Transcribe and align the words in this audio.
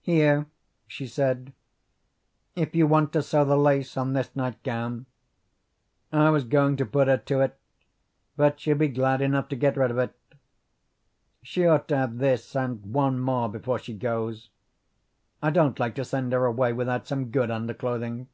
"Here," 0.00 0.46
she 0.88 1.06
said, 1.06 1.52
"if 2.56 2.74
you 2.74 2.88
want 2.88 3.12
to 3.12 3.22
sew 3.22 3.44
the 3.44 3.56
lace 3.56 3.96
on 3.96 4.14
this 4.14 4.34
nightgown. 4.34 5.06
I 6.10 6.30
was 6.30 6.42
going 6.42 6.76
to 6.78 6.84
put 6.84 7.06
her 7.06 7.18
to 7.18 7.38
it, 7.40 7.56
but 8.36 8.58
she'll 8.58 8.74
be 8.76 8.88
glad 8.88 9.20
enough 9.22 9.46
to 9.50 9.54
get 9.54 9.76
rid 9.76 9.92
of 9.92 9.98
it. 9.98 10.12
She 11.42 11.66
ought 11.68 11.86
to 11.86 11.96
have 11.96 12.18
this 12.18 12.56
and 12.56 12.84
one 12.92 13.20
more 13.20 13.48
before 13.48 13.78
she 13.78 13.94
goes. 13.94 14.50
I 15.40 15.50
don't 15.50 15.78
like 15.78 15.94
to 15.94 16.04
send 16.04 16.32
her 16.32 16.46
away 16.46 16.72
without 16.72 17.06
some 17.06 17.30
good 17.30 17.52
underclothing." 17.52 18.26